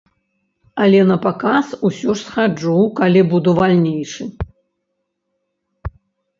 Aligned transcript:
Але 0.85 1.01
на 1.09 1.17
паказ 1.25 1.65
ўсё 1.89 2.09
ж 2.15 2.17
схаджу, 2.23 2.75
калі 3.03 3.21
буду 3.35 3.49
вальнейшы. 3.63 4.29